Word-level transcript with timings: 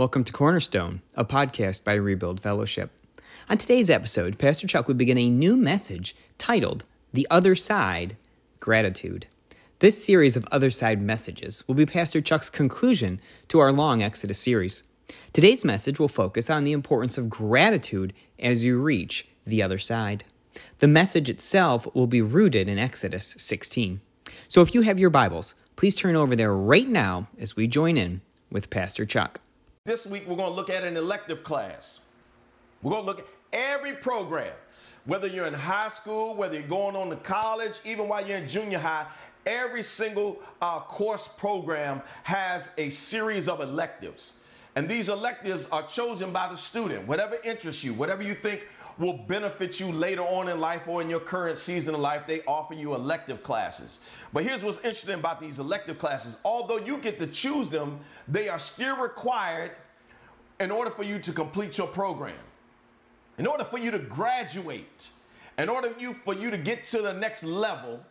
Welcome 0.00 0.24
to 0.24 0.32
Cornerstone, 0.32 1.02
a 1.14 1.26
podcast 1.26 1.84
by 1.84 1.92
Rebuild 1.92 2.40
Fellowship. 2.40 2.90
On 3.50 3.58
today's 3.58 3.90
episode, 3.90 4.38
Pastor 4.38 4.66
Chuck 4.66 4.88
will 4.88 4.94
begin 4.94 5.18
a 5.18 5.28
new 5.28 5.58
message 5.58 6.16
titled 6.38 6.84
The 7.12 7.26
Other 7.30 7.54
Side 7.54 8.16
Gratitude. 8.60 9.26
This 9.80 10.02
series 10.02 10.38
of 10.38 10.48
Other 10.50 10.70
Side 10.70 11.02
messages 11.02 11.62
will 11.68 11.74
be 11.74 11.84
Pastor 11.84 12.22
Chuck's 12.22 12.48
conclusion 12.48 13.20
to 13.48 13.58
our 13.58 13.72
long 13.72 14.02
Exodus 14.02 14.38
series. 14.38 14.82
Today's 15.34 15.66
message 15.66 16.00
will 16.00 16.08
focus 16.08 16.48
on 16.48 16.64
the 16.64 16.72
importance 16.72 17.18
of 17.18 17.28
gratitude 17.28 18.14
as 18.38 18.64
you 18.64 18.80
reach 18.80 19.28
the 19.46 19.62
other 19.62 19.76
side. 19.76 20.24
The 20.78 20.88
message 20.88 21.28
itself 21.28 21.86
will 21.94 22.06
be 22.06 22.22
rooted 22.22 22.70
in 22.70 22.78
Exodus 22.78 23.34
16. 23.36 24.00
So 24.48 24.62
if 24.62 24.74
you 24.74 24.80
have 24.80 24.98
your 24.98 25.10
Bibles, 25.10 25.54
please 25.76 25.94
turn 25.94 26.16
over 26.16 26.34
there 26.34 26.54
right 26.54 26.88
now 26.88 27.28
as 27.38 27.54
we 27.54 27.66
join 27.66 27.98
in 27.98 28.22
with 28.50 28.70
Pastor 28.70 29.04
Chuck. 29.04 29.40
This 29.86 30.06
week, 30.06 30.28
we're 30.28 30.36
going 30.36 30.50
to 30.50 30.54
look 30.54 30.68
at 30.68 30.84
an 30.84 30.98
elective 30.98 31.42
class. 31.42 32.04
We're 32.82 32.90
going 32.90 33.04
to 33.04 33.06
look 33.06 33.20
at 33.20 33.26
every 33.54 33.94
program, 33.94 34.52
whether 35.06 35.26
you're 35.26 35.46
in 35.46 35.54
high 35.54 35.88
school, 35.88 36.34
whether 36.34 36.52
you're 36.52 36.68
going 36.68 36.94
on 36.94 37.08
to 37.08 37.16
college, 37.16 37.80
even 37.86 38.06
while 38.06 38.26
you're 38.26 38.36
in 38.36 38.46
junior 38.46 38.78
high, 38.78 39.06
every 39.46 39.82
single 39.82 40.42
uh, 40.60 40.80
course 40.80 41.28
program 41.28 42.02
has 42.24 42.74
a 42.76 42.90
series 42.90 43.48
of 43.48 43.62
electives. 43.62 44.34
And 44.76 44.86
these 44.86 45.08
electives 45.08 45.66
are 45.72 45.86
chosen 45.86 46.30
by 46.30 46.48
the 46.48 46.56
student, 46.56 47.08
whatever 47.08 47.38
interests 47.42 47.82
you, 47.82 47.94
whatever 47.94 48.22
you 48.22 48.34
think 48.34 48.60
will 49.00 49.14
benefit 49.14 49.80
you 49.80 49.90
later 49.90 50.22
on 50.22 50.48
in 50.48 50.60
life 50.60 50.86
or 50.86 51.00
in 51.00 51.08
your 51.08 51.20
current 51.20 51.56
season 51.56 51.94
of 51.94 52.00
life. 52.00 52.26
They 52.26 52.42
offer 52.42 52.74
you 52.74 52.94
elective 52.94 53.42
classes. 53.42 54.00
But 54.32 54.44
here's 54.44 54.62
what's 54.62 54.76
interesting 54.78 55.14
about 55.14 55.40
these 55.40 55.58
elective 55.58 55.98
classes. 55.98 56.36
Although 56.44 56.78
you 56.78 56.98
get 56.98 57.18
to 57.18 57.26
choose 57.26 57.70
them, 57.70 57.98
they 58.28 58.48
are 58.48 58.58
still 58.58 58.98
required 58.98 59.72
in 60.60 60.70
order 60.70 60.90
for 60.90 61.02
you 61.02 61.18
to 61.18 61.32
complete 61.32 61.78
your 61.78 61.86
program. 61.86 62.36
In 63.38 63.46
order 63.46 63.64
for 63.64 63.78
you 63.78 63.90
to 63.90 63.98
graduate, 63.98 65.08
in 65.56 65.70
order 65.70 65.94
you, 65.98 66.12
for 66.12 66.34
you 66.34 66.50
to 66.50 66.58
get 66.58 66.84
to 66.86 67.00
the 67.00 67.14
next 67.14 67.42
level, 67.42 68.04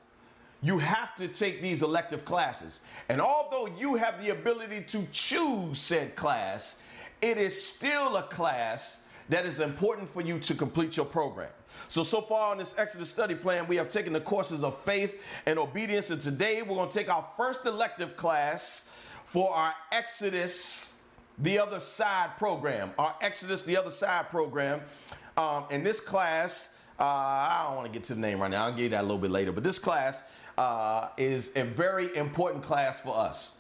you 0.64 0.80
have 0.80 1.16
to 1.18 1.28
take 1.28 1.62
these 1.62 1.84
elective 1.84 2.26
classes. 2.26 2.80
And 3.10 3.22
although 3.22 3.68
you 3.78 3.96
have 3.96 4.22
the 4.22 4.32
ability 4.32 4.84
to 4.88 5.06
choose 5.12 5.78
said 5.78 6.16
class, 6.16 6.82
it 7.22 7.38
is 7.38 7.64
still 7.64 8.18
a 8.18 8.24
class 8.24 9.06
that 9.30 9.46
is 9.46 9.60
important 9.60 10.10
for 10.10 10.22
you 10.22 10.40
to 10.40 10.56
complete 10.56 10.98
your 10.98 11.06
program. 11.06 11.50
So, 11.88 12.04
so 12.04 12.20
far 12.20 12.52
on 12.52 12.58
this 12.58 12.78
Exodus 12.78 13.10
study 13.10 13.36
plan, 13.36 13.68
we 13.68 13.76
have 13.76 13.88
taken 13.88 14.12
the 14.12 14.22
courses 14.22 14.64
of 14.64 14.78
faith 14.80 15.22
and 15.46 15.58
obedience. 15.58 16.10
And 16.10 16.22
today 16.22 16.62
we're 16.62 16.76
going 16.76 16.90
to 16.90 16.98
take 16.98 17.10
our 17.10 17.26
first 17.38 17.66
elective 17.66 18.18
class 18.18 18.92
for 19.24 19.54
our 19.54 19.74
Exodus 19.92 21.02
the 21.38 21.60
Other 21.60 21.80
Side 21.80 22.32
program. 22.38 22.92
Our 22.98 23.16
Exodus 23.22 23.62
the 23.62 23.78
Other 23.78 23.92
Side 23.92 24.30
program. 24.30 24.82
Um, 25.38 25.66
in 25.70 25.84
this 25.84 26.00
class, 26.00 26.76
uh, 27.00 27.04
I 27.04 27.66
don't 27.68 27.78
want 27.78 27.94
to 27.94 27.98
get 27.98 28.04
to 28.06 28.16
the 28.16 28.20
name 28.20 28.42
right 28.42 28.52
now. 28.52 28.66
I'll 28.66 28.72
give 28.72 28.82
you 28.82 28.90
that 28.90 29.02
a 29.02 29.04
little 29.04 29.20
bit 29.20 29.32
later. 29.32 29.52
But 29.52 29.64
this 29.64 29.80
class 29.80 30.24
uh, 30.58 31.10
is 31.18 31.56
a 31.56 31.64
very 31.64 32.16
important 32.16 32.64
class 32.64 33.00
for 33.00 33.16
us. 33.16 33.58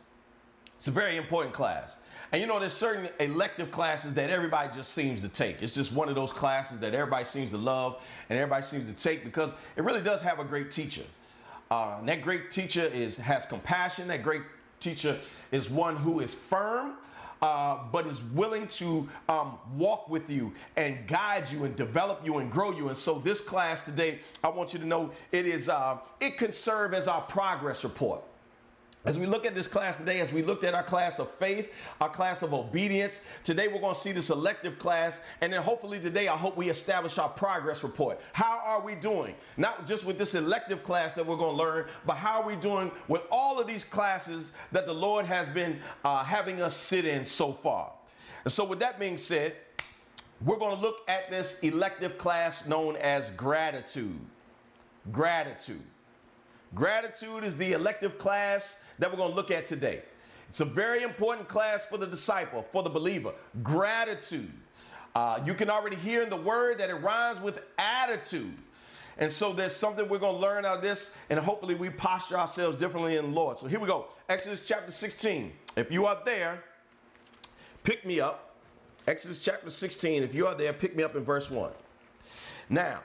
It's 0.77 0.87
a 0.87 0.91
very 0.91 1.15
important 1.15 1.53
class. 1.53 1.97
And 2.31 2.41
you 2.41 2.47
know, 2.47 2.59
there's 2.59 2.73
certain 2.73 3.09
elective 3.19 3.71
classes 3.71 4.13
that 4.13 4.29
everybody 4.29 4.69
just 4.75 4.93
seems 4.93 5.21
to 5.23 5.29
take. 5.29 5.61
It's 5.61 5.73
just 5.73 5.91
one 5.91 6.09
of 6.09 6.15
those 6.15 6.31
classes 6.31 6.79
that 6.79 6.93
everybody 6.93 7.25
seems 7.25 7.49
to 7.51 7.57
love 7.57 8.01
and 8.29 8.37
everybody 8.37 8.61
seems 8.61 8.85
to 8.85 8.93
take 8.93 9.23
because 9.23 9.51
it 9.75 9.83
really 9.83 10.01
does 10.01 10.21
have 10.21 10.39
a 10.39 10.43
great 10.43 10.69
teacher. 10.69 11.03
Uh, 11.71 12.01
that 12.03 12.21
great 12.21 12.51
teacher 12.51 12.85
is 12.85 13.17
has 13.17 13.45
compassion. 13.45 14.07
That 14.07 14.21
great 14.21 14.43
teacher 14.79 15.17
is 15.51 15.69
one 15.69 15.95
who 15.95 16.19
is 16.19 16.33
firm. 16.33 16.93
Uh, 17.41 17.77
but 17.93 18.05
is 18.05 18.21
willing 18.33 18.67
to 18.67 19.07
um, 19.29 19.57
walk 19.77 20.09
with 20.09 20.29
you 20.29 20.53
and 20.75 21.07
guide 21.07 21.49
you 21.49 21.63
and 21.63 21.73
develop 21.77 22.19
you 22.25 22.39
and 22.39 22.51
grow 22.51 22.73
you. 22.73 22.89
And 22.89 22.97
so 22.97 23.17
this 23.17 23.39
class 23.39 23.85
today, 23.85 24.19
I 24.43 24.49
want 24.49 24.73
you 24.73 24.79
to 24.79 24.85
know 24.85 25.11
it 25.31 25.45
is 25.45 25.69
uh, 25.69 25.99
it 26.19 26.37
can 26.37 26.51
serve 26.51 26.93
as 26.93 27.07
our 27.07 27.21
progress 27.21 27.85
report. 27.85 28.21
As 29.05 29.17
we 29.17 29.25
look 29.25 29.45
at 29.45 29.55
this 29.55 29.67
class 29.67 29.95
today, 29.95 30.19
as 30.19 30.33
we 30.33 30.41
looked 30.41 30.65
at 30.65 30.73
our 30.73 30.83
class 30.83 31.19
of 31.19 31.31
faith, 31.31 31.71
our 32.01 32.09
class 32.09 32.43
of 32.43 32.53
obedience, 32.53 33.21
today 33.45 33.69
we're 33.69 33.79
going 33.79 33.93
to 33.93 33.99
see 33.99 34.11
this 34.11 34.29
elective 34.29 34.77
class. 34.77 35.21
And 35.39 35.53
then 35.53 35.61
hopefully 35.61 36.01
today, 36.01 36.27
I 36.27 36.35
hope 36.35 36.57
we 36.57 36.69
establish 36.69 37.17
our 37.17 37.29
progress 37.29 37.81
report. 37.81 38.19
How 38.33 38.59
are 38.61 38.81
we 38.81 38.95
doing? 38.95 39.35
Not 39.55 39.87
just 39.87 40.03
with 40.03 40.17
this 40.17 40.35
elective 40.35 40.83
class 40.83 41.13
that 41.13 41.25
we're 41.25 41.37
going 41.37 41.55
to 41.55 41.63
learn, 41.63 41.85
but 42.05 42.15
how 42.17 42.41
are 42.41 42.45
we 42.45 42.57
doing 42.57 42.91
with 43.07 43.21
all 43.31 43.57
of 43.57 43.67
these 43.67 43.85
classes 43.85 44.51
that 44.73 44.85
the 44.85 44.93
Lord 44.93 45.25
has 45.25 45.47
been 45.47 45.79
uh, 46.03 46.25
having 46.25 46.61
us 46.61 46.75
sit 46.75 47.05
in 47.05 47.23
so 47.23 47.53
far? 47.53 47.91
And 48.43 48.51
so, 48.51 48.65
with 48.65 48.79
that 48.79 48.99
being 48.99 49.17
said, 49.17 49.55
we're 50.43 50.57
going 50.57 50.75
to 50.75 50.81
look 50.81 51.03
at 51.07 51.31
this 51.31 51.61
elective 51.63 52.17
class 52.17 52.67
known 52.67 52.97
as 52.97 53.29
gratitude. 53.31 54.19
Gratitude. 55.09 55.83
Gratitude 56.75 57.43
is 57.43 57.57
the 57.57 57.73
elective 57.73 58.17
class 58.17 58.81
that 58.99 59.09
we're 59.09 59.17
going 59.17 59.31
to 59.31 59.35
look 59.35 59.51
at 59.51 59.65
today. 59.65 60.03
It's 60.47 60.61
a 60.61 60.65
very 60.65 61.03
important 61.03 61.47
class 61.47 61.85
for 61.85 61.97
the 61.97 62.07
disciple, 62.07 62.65
for 62.71 62.83
the 62.83 62.89
believer. 62.89 63.33
Gratitude. 63.61 64.51
Uh, 65.15 65.39
you 65.45 65.53
can 65.53 65.69
already 65.69 65.95
hear 65.95 66.21
in 66.21 66.29
the 66.29 66.37
word 66.37 66.79
that 66.79 66.89
it 66.89 66.95
rhymes 66.95 67.41
with 67.41 67.61
attitude. 67.77 68.53
And 69.17 69.31
so 69.31 69.51
there's 69.51 69.75
something 69.75 70.07
we're 70.07 70.17
going 70.17 70.35
to 70.35 70.41
learn 70.41 70.65
out 70.65 70.77
of 70.77 70.81
this, 70.81 71.17
and 71.29 71.37
hopefully 71.37 71.75
we 71.75 71.89
posture 71.89 72.37
ourselves 72.37 72.77
differently 72.77 73.17
in 73.17 73.25
the 73.25 73.31
Lord. 73.31 73.57
So 73.57 73.67
here 73.67 73.79
we 73.79 73.87
go 73.87 74.07
Exodus 74.29 74.65
chapter 74.65 74.91
16. 74.91 75.51
If 75.75 75.91
you 75.91 76.05
are 76.05 76.17
there, 76.25 76.63
pick 77.83 78.05
me 78.05 78.21
up. 78.21 78.55
Exodus 79.07 79.39
chapter 79.39 79.69
16. 79.69 80.23
If 80.23 80.33
you 80.33 80.47
are 80.47 80.55
there, 80.55 80.71
pick 80.71 80.95
me 80.95 81.03
up 81.03 81.15
in 81.15 81.23
verse 81.23 81.51
1. 81.51 81.71
Now, 82.69 83.01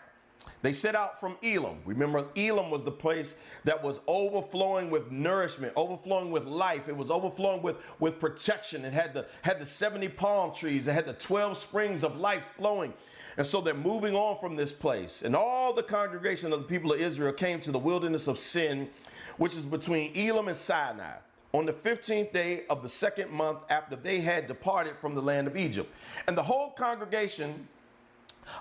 they 0.63 0.73
set 0.73 0.95
out 0.95 1.21
from 1.21 1.37
Elim. 1.43 1.79
Remember, 1.85 2.27
Elim 2.37 2.71
was 2.71 2.83
the 2.83 2.91
place 2.91 3.37
that 3.65 3.83
was 3.83 4.01
overflowing 4.07 4.91
with 4.91 5.11
nourishment, 5.11 5.73
overflowing 5.77 6.31
with 6.31 6.47
life. 6.47 6.89
It 6.89 6.97
was 6.97 7.11
overflowing 7.11 7.63
with, 7.63 7.77
with 8.01 8.19
protection. 8.19 8.85
It 8.85 8.93
had 8.93 9.13
the, 9.13 9.27
had 9.43 9.61
the 9.61 9.67
70 9.67 10.09
palm 10.09 10.55
trees, 10.55 10.89
it 10.89 10.93
had 10.93 11.07
the 11.07 11.13
12 11.13 11.57
springs 11.57 12.03
of 12.03 12.17
life 12.19 12.49
flowing. 12.57 12.95
And 13.37 13.47
so 13.47 13.61
they're 13.61 13.75
moving 13.75 14.15
on 14.15 14.39
from 14.39 14.57
this 14.57 14.73
place. 14.73 15.23
And 15.23 15.35
all 15.35 15.73
the 15.73 15.83
congregation 15.83 16.53
of 16.53 16.61
the 16.61 16.67
people 16.67 16.93
of 16.93 17.01
Israel 17.01 17.33
came 17.33 17.61
to 17.61 17.73
the 17.73 17.79
wilderness 17.79 18.29
of 18.29 18.39
Sin, 18.39 18.89
which 19.37 19.57
is 19.57 19.67
between 19.67 20.15
Elim 20.15 20.49
and 20.49 20.57
Sinai 20.57 21.17
on 21.53 21.67
the 21.67 21.73
15th 21.73 22.33
day 22.33 22.65
of 22.69 22.83
the 22.83 22.89
second 22.89 23.31
month 23.31 23.59
after 23.71 23.97
they 23.97 24.21
had 24.21 24.47
departed 24.47 24.97
from 24.97 25.15
the 25.15 25.23
land 25.23 25.47
of 25.47 25.57
Egypt. 25.57 25.93
And 26.27 26.37
the 26.37 26.43
whole 26.43 26.71
congregation 26.71 27.69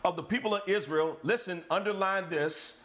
of 0.03 0.16
the 0.16 0.23
people 0.23 0.55
of 0.55 0.61
Israel, 0.67 1.17
listen, 1.23 1.63
underline 1.69 2.29
this, 2.29 2.81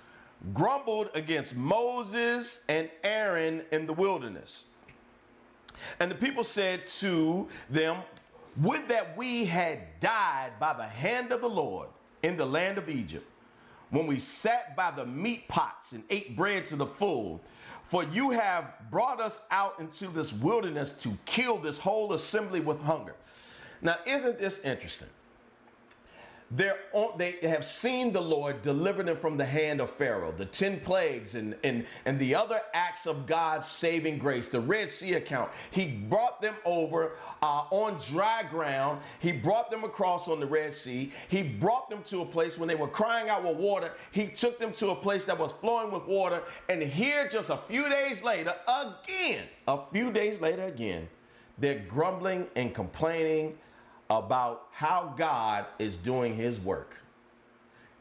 grumbled 0.55 1.11
against 1.15 1.57
Moses 1.57 2.65
and 2.69 2.89
Aaron 3.03 3.63
in 3.73 3.87
the 3.87 3.93
wilderness. 3.93 4.67
And 6.01 6.11
the 6.11 6.15
people 6.15 6.45
said 6.45 6.87
to 6.87 7.49
them, 7.71 7.99
Would 8.63 8.89
that 8.89 9.17
we 9.17 9.45
had 9.45 10.01
died 10.01 10.53
by 10.59 10.75
the 10.75 10.85
hand 10.85 11.33
of 11.33 11.41
the 11.41 11.49
Lord 11.49 11.89
in 12.23 12.37
the 12.37 12.47
land 12.47 12.79
of 12.79 12.89
Egypt, 12.89 13.27
when 13.91 14.07
we 14.07 14.19
sat 14.19 14.77
by 14.77 14.91
the 14.91 15.07
meat 15.07 15.49
pots 15.49 15.93
and 15.93 16.03
ate 16.11 16.37
bread 16.37 16.67
to 16.67 16.77
the 16.77 16.87
full. 16.87 17.41
For 17.85 18.05
you 18.05 18.31
have 18.31 18.75
brought 18.91 19.21
us 19.21 19.43
out 19.51 19.81
into 19.81 20.09
this 20.09 20.33
wilderness 20.33 20.93
to 21.03 21.11
kill 21.25 21.57
this 21.57 21.79
whole 21.79 22.13
assembly 22.13 22.61
with 22.61 22.81
hunger. 22.83 23.15
Now, 23.81 23.97
isn't 24.07 24.39
this 24.39 24.61
interesting? 24.61 25.09
They're 26.51 26.79
on, 26.95 27.19
they 27.19 27.33
have 27.43 27.65
seen 27.65 28.11
the 28.11 28.23
Lord 28.23 28.63
deliver 28.63 29.03
them 29.03 29.19
from 29.19 29.37
the 29.37 29.45
hand 29.45 29.83
of 29.83 29.91
Pharaoh, 29.91 30.33
the 30.33 30.47
10 30.47 30.81
plagues 30.81 31.35
and, 31.35 31.55
and, 31.63 31.85
and 32.07 32.19
the 32.19 32.35
other 32.35 32.63
acts 32.73 33.07
of 33.07 33.27
God's 33.27 33.67
saving 33.67 34.17
grace, 34.17 34.49
the 34.49 34.61
Red 34.61 34.91
Sea 34.91 35.15
account. 35.15 35.51
He 35.71 35.87
brought 35.87 36.41
them 36.41 36.55
over 36.65 37.13
uh, 37.43 37.65
on 37.71 37.99
dry 38.11 38.45
ground. 38.45 39.01
He 39.19 39.31
brought 39.31 39.71
them 39.71 39.85
across 39.85 40.27
on 40.27 40.41
the 40.41 40.47
Red 40.47 40.73
Sea. 40.73 41.13
He 41.29 41.43
brought 41.43 41.91
them 41.91 42.03
to 42.05 42.23
a 42.23 42.27
place 42.27 42.57
when 42.57 42.67
they 42.67 42.75
were 42.75 42.89
crying 42.89 43.29
out 43.29 43.45
with 43.45 43.57
water. 43.57 43.93
He 44.11 44.27
took 44.27 44.59
them 44.59 44.73
to 44.75 44.91
a 44.91 44.97
place 44.97 45.27
that 45.27 45.39
was 45.39 45.53
flowing 45.61 45.93
with 45.93 46.07
water. 46.07 46.43
And 46.71 46.83
here, 46.83 47.29
just 47.29 47.51
a 47.51 47.59
few 47.59 47.91
days 47.91 48.25
later, 48.25 48.55
again, 48.67 49.45
a 49.67 49.81
few 49.93 50.11
days 50.11 50.41
later, 50.41 50.65
again, 50.65 51.09
they're 51.59 51.85
grumbling 51.89 52.47
and 52.57 52.75
complaining 52.75 53.59
about 54.11 54.69
how 54.73 55.15
God 55.17 55.67
is 55.79 55.97
doing 55.97 56.35
his 56.35 56.59
work. 56.61 56.97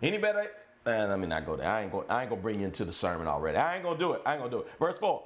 Any 0.02 0.18
better? 0.18 0.52
Eh, 0.86 1.06
let 1.06 1.20
me 1.20 1.28
not 1.28 1.46
go 1.46 1.56
there. 1.56 1.68
I 1.68 1.82
ain't 1.82 1.92
going 1.92 2.10
I 2.10 2.22
ain't 2.22 2.30
gonna 2.30 2.42
bring 2.42 2.60
you 2.60 2.66
into 2.66 2.86
the 2.86 2.94
sermon 2.94 3.28
already. 3.28 3.58
I 3.58 3.76
ain't 3.76 3.84
gonna 3.84 4.00
do 4.00 4.14
it. 4.14 4.22
I 4.26 4.34
ain't 4.34 4.42
gonna 4.42 4.52
do 4.52 4.60
it. 4.60 4.68
Verse 4.80 4.98
4. 5.00 5.22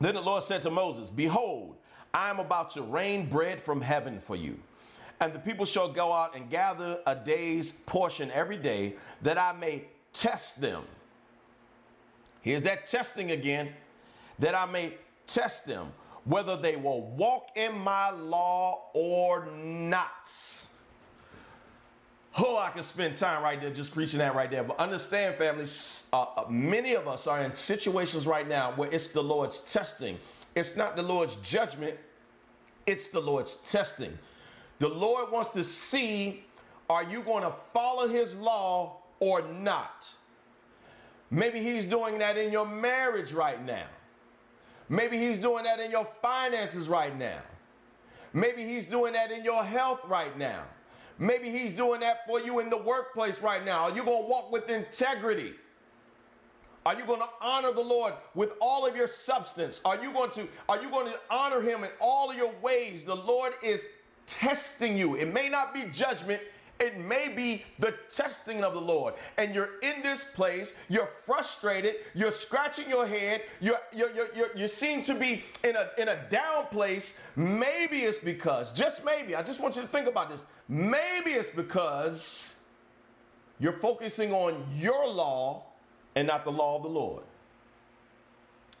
Then 0.00 0.14
the 0.14 0.20
Lord 0.20 0.42
said 0.42 0.62
to 0.62 0.70
Moses, 0.70 1.08
Behold, 1.08 1.76
I 2.12 2.28
am 2.28 2.38
about 2.38 2.70
to 2.70 2.82
rain 2.82 3.28
bread 3.28 3.60
from 3.60 3.80
heaven 3.80 4.18
for 4.18 4.36
you. 4.36 4.58
And 5.20 5.32
the 5.32 5.38
people 5.38 5.64
shall 5.64 5.90
go 5.90 6.12
out 6.12 6.36
and 6.36 6.50
gather 6.50 6.98
a 7.06 7.14
day's 7.14 7.72
portion 7.72 8.30
every 8.32 8.58
day, 8.58 8.96
that 9.22 9.38
I 9.38 9.52
may 9.52 9.84
test 10.12 10.60
them. 10.60 10.82
Here's 12.42 12.62
that 12.64 12.86
testing 12.86 13.30
again, 13.30 13.70
that 14.38 14.54
I 14.54 14.66
may 14.66 14.94
test 15.26 15.66
them 15.66 15.92
whether 16.26 16.56
they 16.56 16.76
will 16.76 17.02
walk 17.02 17.48
in 17.54 17.78
my 17.78 18.10
law 18.10 18.82
or 18.92 19.48
not. 19.54 20.66
Oh, 22.38 22.58
I 22.58 22.70
can 22.70 22.82
spend 22.82 23.16
time 23.16 23.42
right 23.42 23.58
there 23.58 23.72
just 23.72 23.94
preaching 23.94 24.18
that 24.18 24.34
right 24.34 24.50
there. 24.50 24.62
But 24.62 24.78
understand, 24.78 25.36
families, 25.36 26.10
uh, 26.12 26.22
uh, 26.22 26.44
many 26.50 26.94
of 26.94 27.08
us 27.08 27.26
are 27.26 27.42
in 27.42 27.52
situations 27.54 28.26
right 28.26 28.46
now 28.46 28.72
where 28.72 28.90
it's 28.90 29.08
the 29.08 29.22
Lord's 29.22 29.72
testing. 29.72 30.18
It's 30.54 30.76
not 30.76 30.96
the 30.96 31.02
Lord's 31.02 31.36
judgment, 31.36 31.96
it's 32.86 33.08
the 33.08 33.20
Lord's 33.20 33.56
testing. 33.70 34.18
The 34.80 34.88
Lord 34.88 35.30
wants 35.32 35.50
to 35.50 35.64
see 35.64 36.44
are 36.88 37.02
you 37.02 37.22
going 37.22 37.42
to 37.42 37.50
follow 37.50 38.06
his 38.06 38.36
law 38.36 38.98
or 39.18 39.42
not? 39.42 40.08
Maybe 41.30 41.58
he's 41.58 41.84
doing 41.84 42.18
that 42.18 42.38
in 42.38 42.52
your 42.52 42.66
marriage 42.66 43.32
right 43.32 43.64
now. 43.64 43.86
Maybe 44.88 45.18
he's 45.18 45.38
doing 45.38 45.64
that 45.64 45.80
in 45.80 45.90
your 45.90 46.06
finances 46.22 46.88
right 46.88 47.16
now. 47.16 47.40
Maybe 48.32 48.64
he's 48.64 48.84
doing 48.84 49.14
that 49.14 49.32
in 49.32 49.44
your 49.44 49.64
health 49.64 50.00
right 50.06 50.36
now. 50.38 50.62
Maybe 51.18 51.50
he's 51.50 51.72
doing 51.72 52.00
that 52.00 52.26
for 52.26 52.40
you 52.40 52.58
in 52.58 52.68
the 52.68 52.76
workplace 52.76 53.40
right 53.40 53.64
now. 53.64 53.84
Are 53.84 53.94
you 53.94 54.04
going 54.04 54.24
to 54.24 54.28
walk 54.28 54.52
with 54.52 54.68
integrity? 54.68 55.54
Are 56.84 56.94
you 56.94 57.04
going 57.04 57.20
to 57.20 57.28
honor 57.40 57.72
the 57.72 57.82
Lord 57.82 58.14
with 58.34 58.52
all 58.60 58.86
of 58.86 58.94
your 58.94 59.08
substance? 59.08 59.80
Are 59.84 60.00
you 60.00 60.12
going 60.12 60.30
to 60.32 60.46
are 60.68 60.80
you 60.80 60.88
going 60.88 61.06
to 61.06 61.18
honor 61.30 61.60
him 61.60 61.82
in 61.82 61.90
all 62.00 62.30
of 62.30 62.36
your 62.36 62.52
ways? 62.62 63.04
The 63.04 63.16
Lord 63.16 63.54
is 63.62 63.88
testing 64.26 64.96
you. 64.96 65.16
It 65.16 65.32
may 65.32 65.48
not 65.48 65.74
be 65.74 65.84
judgment, 65.92 66.42
it 66.78 66.98
may 66.98 67.28
be 67.28 67.64
the 67.78 67.94
testing 68.14 68.62
of 68.62 68.74
the 68.74 68.80
Lord. 68.80 69.14
And 69.38 69.54
you're 69.54 69.78
in 69.82 70.02
this 70.02 70.24
place, 70.24 70.76
you're 70.88 71.10
frustrated, 71.24 71.96
you're 72.14 72.30
scratching 72.30 72.88
your 72.88 73.06
head, 73.06 73.42
you're, 73.60 73.78
you're, 73.94 74.12
you're, 74.14 74.28
you're, 74.34 74.56
you 74.56 74.68
seem 74.68 75.02
to 75.02 75.14
be 75.14 75.42
in 75.64 75.76
a, 75.76 75.90
in 75.98 76.08
a 76.08 76.28
down 76.28 76.66
place. 76.66 77.20
Maybe 77.36 77.98
it's 78.00 78.18
because, 78.18 78.72
just 78.72 79.04
maybe, 79.04 79.34
I 79.34 79.42
just 79.42 79.60
want 79.60 79.76
you 79.76 79.82
to 79.82 79.88
think 79.88 80.06
about 80.06 80.30
this. 80.30 80.44
Maybe 80.68 81.30
it's 81.30 81.50
because 81.50 82.62
you're 83.58 83.72
focusing 83.72 84.32
on 84.32 84.66
your 84.76 85.08
law 85.08 85.64
and 86.14 86.26
not 86.26 86.44
the 86.44 86.52
law 86.52 86.76
of 86.76 86.82
the 86.82 86.88
Lord. 86.88 87.22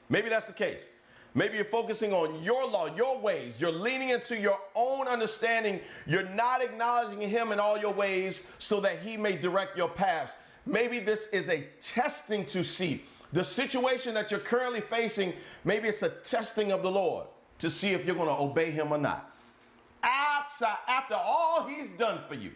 Maybe 0.08 0.28
that's 0.28 0.46
the 0.46 0.52
case. 0.52 0.88
Maybe 1.36 1.56
you're 1.56 1.66
focusing 1.66 2.14
on 2.14 2.42
your 2.42 2.66
law, 2.66 2.86
your 2.96 3.18
ways. 3.18 3.60
You're 3.60 3.70
leaning 3.70 4.08
into 4.08 4.40
your 4.40 4.58
own 4.74 5.06
understanding. 5.06 5.80
You're 6.06 6.28
not 6.30 6.62
acknowledging 6.62 7.20
Him 7.20 7.52
in 7.52 7.60
all 7.60 7.76
your 7.76 7.92
ways 7.92 8.50
so 8.58 8.80
that 8.80 9.00
He 9.00 9.18
may 9.18 9.36
direct 9.36 9.76
your 9.76 9.90
paths. 9.90 10.34
Maybe 10.64 10.98
this 10.98 11.28
is 11.28 11.50
a 11.50 11.66
testing 11.78 12.46
to 12.46 12.64
see 12.64 13.04
the 13.34 13.44
situation 13.44 14.14
that 14.14 14.30
you're 14.30 14.40
currently 14.40 14.80
facing. 14.80 15.34
Maybe 15.62 15.88
it's 15.88 16.02
a 16.02 16.08
testing 16.08 16.72
of 16.72 16.82
the 16.82 16.90
Lord 16.90 17.26
to 17.58 17.68
see 17.68 17.90
if 17.90 18.06
you're 18.06 18.16
going 18.16 18.28
to 18.28 18.42
obey 18.42 18.70
Him 18.70 18.90
or 18.90 18.98
not. 18.98 19.30
Outside, 20.02 20.78
after 20.88 21.16
all 21.16 21.64
He's 21.64 21.90
done 21.90 22.20
for 22.30 22.34
you, 22.34 22.52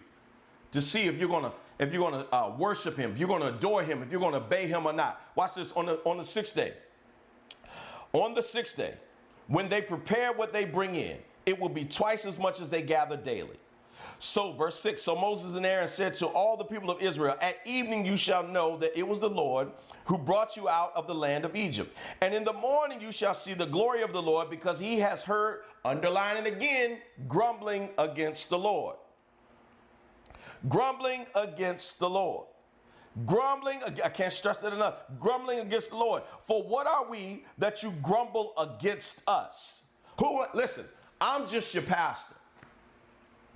to 0.73 0.81
see 0.81 1.03
if 1.03 1.19
you're 1.19 1.29
going 1.29 1.45
to 1.45 1.53
if 1.79 1.93
you're 1.93 2.11
going 2.11 2.25
to 2.25 2.35
uh, 2.35 2.55
worship 2.59 2.97
Him, 2.97 3.13
if 3.13 3.19
you're 3.19 3.29
going 3.29 3.43
to 3.43 3.49
adore 3.49 3.83
Him, 3.83 4.03
if 4.03 4.11
you're 4.11 4.21
going 4.21 4.33
to 4.33 4.39
obey 4.39 4.67
Him 4.67 4.87
or 4.87 4.95
not. 4.95 5.21
Watch 5.35 5.57
this 5.57 5.71
on 5.73 5.85
the 5.85 5.97
on 6.07 6.17
the 6.17 6.25
sixth 6.25 6.55
day. 6.55 6.73
On 8.13 8.35
the 8.35 8.43
sixth 8.43 8.77
day, 8.77 8.95
when 9.47 9.69
they 9.69 9.83
prepare 9.83 10.33
what 10.33 10.53
they 10.53 10.65
bring 10.65 10.95
in, 10.95 11.17
it 11.47 11.59
will 11.59 11.69
be 11.69 11.85
twice 11.85 12.25
as 12.25 12.39
much 12.39 12.61
as 12.61 12.69
they 12.69 12.83
gather 12.83 13.17
daily. 13.17 13.59
So, 14.19 14.53
verse 14.53 14.79
6 14.81 15.03
So 15.03 15.17
Moses 15.17 15.55
and 15.55 15.65
Aaron 15.65 15.89
said 15.89 16.15
to 16.17 16.27
all 16.27 16.57
the 16.57 16.65
people 16.65 16.91
of 16.91 17.03
Israel, 17.03 17.37
At 17.41 17.57
evening 17.65 18.05
you 18.05 18.17
shall 18.17 18.47
know 18.47 18.77
that 18.79 18.97
it 18.99 19.07
was 19.07 19.19
the 19.19 19.31
Lord 19.31 19.71
who 20.05 20.19
brought 20.19 20.57
you 20.57 20.69
out 20.69 20.93
of 20.95 21.07
the 21.07 21.15
land 21.15 21.45
of 21.45 21.55
Egypt. 21.57 21.97
And 22.21 22.35
in 22.35 22.45
the 22.45 22.53
morning 22.53 23.01
you 23.01 23.13
shall 23.13 23.35
see 23.35 23.55
the 23.55 23.67
glory 23.67 24.03
of 24.03 24.13
the 24.13 24.21
Lord, 24.21 24.51
because 24.51 24.79
he 24.79 24.99
has 24.99 25.23
heard, 25.23 25.63
underlining 25.85 26.53
again, 26.53 26.99
grumbling 27.29 27.91
against 27.97 28.51
the 28.51 28.59
Lord. 28.59 28.97
Grumbling 30.69 31.27
against 31.35 31.99
the 31.99 32.11
Lord. 32.11 32.47
Grumbling, 33.27 33.81
I 34.05 34.09
can't 34.09 34.33
stress 34.33 34.59
that 34.59 34.73
enough. 34.73 34.95
Grumbling 35.19 35.61
against 35.61 35.91
the 35.91 35.97
Lord. 35.97 36.23
For 36.45 36.63
what 36.63 36.87
are 36.87 37.11
we 37.11 37.45
that 37.59 37.83
you 37.83 37.93
grumble 38.03 38.53
against 38.57 39.23
us? 39.29 39.85
Who, 40.19 40.45
listen, 40.55 40.85
I'm 41.21 41.49
just 41.49 41.75
your 41.75 41.83
pastor. 41.83 42.37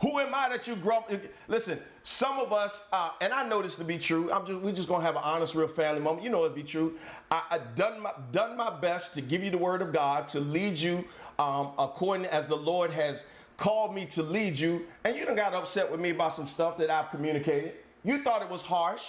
Who 0.01 0.19
am 0.19 0.35
I 0.35 0.49
that 0.49 0.67
you 0.67 0.75
grumble? 0.77 1.19
Listen, 1.49 1.79
some 2.03 2.39
of 2.39 2.53
us, 2.53 2.89
uh, 2.93 3.11
and 3.21 3.33
I 3.33 3.49
know 3.49 3.63
this 3.63 3.77
to 3.77 3.85
be 3.85 3.97
true. 3.97 4.31
I'm 4.33 4.45
just, 4.45 4.61
we 4.61 4.73
just 4.73 4.89
gonna 4.89 5.05
have 5.05 5.17
an 5.17 5.23
honest, 5.25 5.55
real 5.55 5.69
family 5.69 6.01
moment. 6.01 6.25
You 6.25 6.31
know 6.31 6.45
it 6.45 6.55
be 6.55 6.65
true. 6.65 6.99
I, 7.31 7.43
I 7.53 7.59
done 7.77 8.01
my 8.01 8.13
done 8.33 8.57
my 8.57 8.71
best 8.71 9.15
to 9.15 9.21
give 9.21 9.43
you 9.43 9.51
the 9.51 9.59
word 9.59 9.81
of 9.81 9.93
God 9.93 10.29
to 10.29 10.41
lead 10.41 10.77
you 10.77 11.05
um, 11.39 11.71
according 11.79 12.27
as 12.27 12.47
the 12.47 12.57
Lord 12.57 12.91
has 12.91 13.25
called 13.57 13.95
me 13.95 14.05
to 14.07 14.23
lead 14.23 14.59
you. 14.59 14.85
And 15.05 15.17
you 15.17 15.25
don't 15.25 15.37
got 15.37 15.55
upset 15.55 15.91
with 15.91 16.01
me 16.01 16.11
about 16.11 16.35
some 16.35 16.49
stuff 16.49 16.77
that 16.79 16.91
I've 16.91 17.11
communicated. 17.11 17.75
You 18.05 18.19
thought 18.23 18.43
it 18.43 18.51
was 18.51 18.63
harsh. 18.63 19.05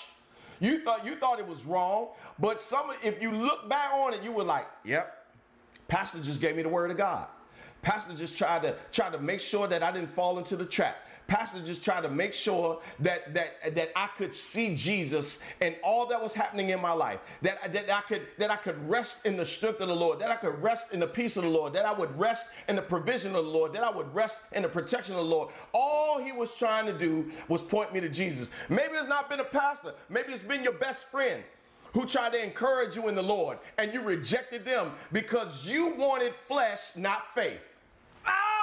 You 0.60 0.80
thought 0.80 1.06
you 1.06 1.16
thought 1.16 1.40
it 1.40 1.48
was 1.48 1.66
wrong, 1.66 2.10
but 2.40 2.62
some 2.62 2.92
if 3.04 3.22
you 3.22 3.32
look 3.32 3.68
back 3.70 3.94
on 3.94 4.14
it, 4.14 4.24
you 4.24 4.32
were 4.32 4.44
like, 4.44 4.68
"Yep, 4.84 5.26
Pastor 5.88 6.20
just 6.20 6.42
gave 6.42 6.56
me 6.56 6.64
the 6.64 6.70
word 6.70 6.92
of 6.92 6.98
God." 6.98 7.28
Pastor 7.82 8.16
just 8.16 8.38
tried 8.38 8.64
to 8.64 8.76
try 8.92 9.10
to 9.10 9.20
make 9.20 9.40
sure 9.40 9.68
that 9.68 9.84
I 9.84 9.92
didn't 9.92 10.10
fall 10.10 10.40
into 10.40 10.56
the 10.56 10.66
trap. 10.66 10.98
Pastor 11.28 11.60
just 11.62 11.84
tried 11.84 12.02
to 12.02 12.10
make 12.10 12.34
sure 12.34 12.82
that 13.00 13.34
that 13.34 13.76
that 13.76 13.92
I 13.96 14.08
could 14.18 14.34
see 14.34 14.76
Jesus 14.76 15.42
and 15.62 15.76
all 15.84 16.06
that 16.08 16.22
was 16.22 16.34
happening 16.34 16.70
in 16.70 16.82
my 16.82 16.92
life. 16.92 17.20
That 17.42 17.74
that 17.74 17.90
I 17.90 18.02
could 18.02 18.28
that 18.38 18.52
I 18.52 18.58
could 18.58 18.78
rest 18.88 19.26
in 19.26 19.36
the 19.38 19.46
strength 19.46 19.82
of 19.82 19.88
the 19.88 19.96
Lord. 19.96 20.20
That 20.20 20.30
I 20.30 20.36
could 20.36 20.62
rest 20.62 20.94
in 20.94 21.00
the 21.00 21.08
peace 21.08 21.36
of 21.38 21.44
the 21.44 21.50
Lord. 21.50 21.74
That 21.74 21.86
I 21.86 21.94
would 21.94 22.18
rest 22.20 22.48
in 22.68 22.76
the 22.76 22.82
provision 22.82 23.36
of 23.36 23.46
the 23.46 23.52
Lord. 23.52 23.74
That 23.74 23.84
I 23.84 23.90
would 23.90 24.14
rest 24.14 24.42
in 24.52 24.62
the 24.62 24.70
protection 24.70 25.16
of 25.16 25.22
the 25.22 25.30
Lord. 25.30 25.50
All 25.74 26.20
he 26.20 26.32
was 26.32 26.56
trying 26.56 26.86
to 26.86 26.94
do 26.94 27.32
was 27.48 27.64
point 27.64 27.94
me 27.94 28.00
to 28.02 28.10
Jesus. 28.10 28.50
Maybe 28.70 28.94
it's 28.94 29.08
not 29.08 29.30
been 29.30 29.40
a 29.40 29.46
pastor. 29.46 29.94
Maybe 30.10 30.32
it's 30.34 30.44
been 30.44 30.64
your 30.64 30.74
best 30.74 31.06
friend 31.06 31.44
who 31.94 32.06
tried 32.06 32.34
to 32.34 32.44
encourage 32.44 32.96
you 32.96 33.08
in 33.08 33.16
the 33.16 33.24
Lord 33.24 33.58
and 33.78 33.94
you 33.94 34.02
rejected 34.02 34.66
them 34.66 34.92
because 35.14 35.66
you 35.66 35.90
wanted 35.96 36.34
flesh, 36.36 36.96
not 36.98 37.34
faith. 37.34 37.62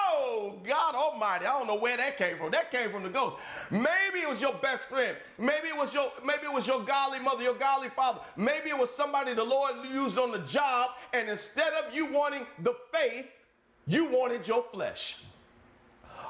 Oh, 0.05 0.55
God 0.65 0.95
Almighty. 0.95 1.47
I 1.47 1.59
don't 1.59 1.67
know 1.67 1.77
where 1.77 1.97
that 1.97 2.17
came 2.17 2.37
from. 2.39 2.51
That 2.51 2.71
came 2.71 2.91
from 2.91 3.03
the 3.03 3.09
ghost. 3.09 3.37
Maybe 3.71 4.21
it 4.21 4.29
was 4.29 4.41
your 4.41 4.55
best 4.55 4.85
friend. 4.85 5.17
Maybe 5.39 5.69
it 5.69 5.77
was 5.77 5.95
your 5.95 6.11
maybe 6.25 6.45
it 6.45 6.53
was 6.53 6.67
your 6.67 6.83
godly 6.83 7.21
mother, 7.21 7.43
your 7.43 7.55
godly 7.55 7.89
father. 7.89 8.21
Maybe 8.37 8.71
it 8.71 8.79
was 8.79 8.91
somebody 8.91 9.35
the 9.35 9.45
Lord 9.45 9.75
used 9.91 10.19
on 10.19 10.33
the 10.33 10.41
job, 10.41 10.91
and 11.13 11.29
instead 11.29 11.73
of 11.75 11.95
you 11.95 12.07
wanting 12.13 12.47
the 12.61 12.75
faith, 12.93 13.27
you 13.87 14.07
wanted 14.07 14.47
your 14.47 14.65
flesh. 14.73 15.23